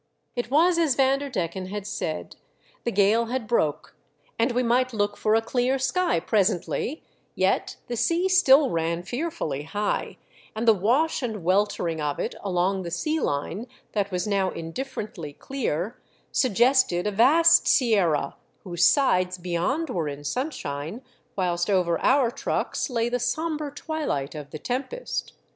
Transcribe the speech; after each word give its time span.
It 0.35 0.49
was 0.49 0.79
as 0.79 0.95
Vanderdecken 0.95 1.67
had 1.67 1.85
said. 1.85 2.35
The 2.85 2.91
gale 2.91 3.25
had 3.25 3.45
broke 3.45 3.95
and 4.39 4.51
we 4.51 4.63
might 4.63 4.93
look 4.93 5.15
for 5.15 5.35
a 5.35 5.43
clear 5.43 5.77
sky 5.77 6.19
presendy, 6.19 7.03
yet 7.35 7.75
the 7.85 7.95
sea 7.95 8.27
still 8.27 8.71
ran 8.71 9.03
fearfully 9.03 9.61
high, 9.61 10.17
and 10.55 10.67
the 10.67 10.73
wash 10.73 11.21
and 11.21 11.43
weltering 11.43 12.01
of 12.01 12.17
it 12.17 12.33
along 12.43 12.81
the 12.81 12.89
sea 12.89 13.19
line, 13.19 13.67
that 13.91 14.09
was 14.09 14.25
now 14.25 14.49
indifferendy 14.49 15.33
clear, 15.37 16.01
sug 16.31 16.55
gested 16.55 17.05
a 17.05 17.11
vast 17.11 17.67
sierra 17.67 18.37
whose 18.63 18.83
sides 18.83 19.37
beyond 19.37 19.91
were 19.91 20.07
in 20.07 20.23
sunshine, 20.23 21.03
whilst 21.35 21.69
over 21.69 21.99
our 22.01 22.31
trucks 22.31 22.89
lay 22.89 23.07
the 23.07 23.19
sombre 23.19 23.71
twilight 23.71 24.33
of 24.33 24.49
the 24.49 24.57
tempest. 24.57 25.33